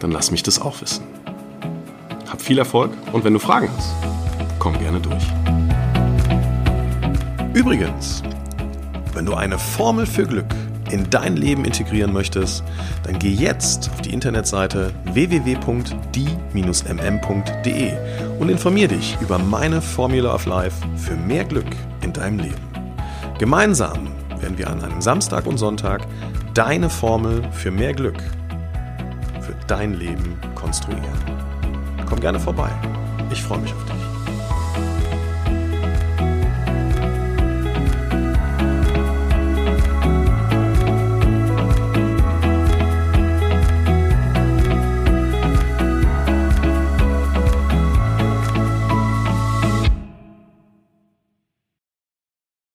dann 0.00 0.10
lass 0.10 0.32
mich 0.32 0.42
das 0.42 0.60
auch 0.60 0.80
wissen. 0.80 1.04
Hab 2.28 2.42
viel 2.42 2.58
Erfolg 2.58 2.90
und 3.12 3.22
wenn 3.22 3.34
du 3.34 3.38
Fragen 3.38 3.70
hast, 3.76 3.94
komm 4.58 4.76
gerne 4.78 4.98
durch. 4.98 5.24
Übrigens, 7.54 8.24
wenn 9.12 9.26
du 9.26 9.34
eine 9.34 9.60
Formel 9.60 10.06
für 10.06 10.26
Glück 10.26 10.52
in 10.90 11.08
dein 11.10 11.36
Leben 11.36 11.64
integrieren 11.64 12.12
möchtest, 12.12 12.64
dann 13.04 13.18
geh 13.18 13.32
jetzt 13.32 13.90
auf 13.92 14.02
die 14.02 14.12
Internetseite 14.12 14.92
www.die-mm.de 15.12 17.92
und 18.38 18.48
informier 18.48 18.88
dich 18.88 19.16
über 19.20 19.38
meine 19.38 19.80
Formula 19.80 20.34
of 20.34 20.46
Life 20.46 20.84
für 20.96 21.14
mehr 21.14 21.44
Glück 21.44 21.68
in 22.02 22.12
deinem 22.12 22.38
Leben. 22.38 22.62
Gemeinsam 23.38 24.08
werden 24.40 24.58
wir 24.58 24.70
an 24.70 24.82
einem 24.82 25.00
Samstag 25.00 25.46
und 25.46 25.58
Sonntag 25.58 26.06
deine 26.52 26.90
Formel 26.90 27.42
für 27.52 27.70
mehr 27.70 27.94
Glück 27.94 28.20
für 29.40 29.54
dein 29.66 29.94
Leben 29.94 30.38
konstruieren. 30.54 31.02
Komm 32.06 32.20
gerne 32.20 32.38
vorbei. 32.38 32.70
Ich 33.32 33.42
freue 33.42 33.58
mich 33.58 33.72
auf 33.72 33.84
dich. 33.86 34.03